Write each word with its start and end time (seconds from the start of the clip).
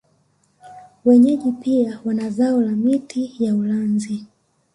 Wenyeji 1.05 1.51
pia 1.51 1.99
wana 2.05 2.29
zao 2.29 2.61
la 2.61 2.71
miti 2.71 3.31
ya 3.39 3.55
ulanzi 3.55 4.25